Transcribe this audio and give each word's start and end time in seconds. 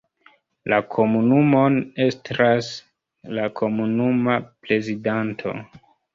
La 0.71 0.77
komunumon 0.95 1.77
estras 2.05 2.71
la 3.39 3.47
komunuma 3.61 4.41
prezidanto. 4.67 5.55